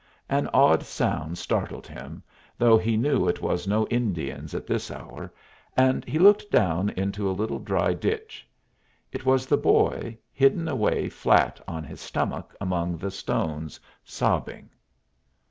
[0.29, 2.23] An odd sound startled him,
[2.57, 5.31] though he knew it was no Indians at this hour,
[5.77, 8.47] and he looked down into a little dry ditch.
[9.11, 14.71] It was the boy, hidden away flat on his stomach among the stones, sobbing.